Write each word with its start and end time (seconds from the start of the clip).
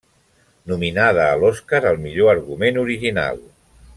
Nominada 0.71 1.25
a 1.27 1.35
l'Oscar 1.43 1.83
al 1.91 2.01
millor 2.07 2.31
argument 2.35 2.83
original. 2.87 3.41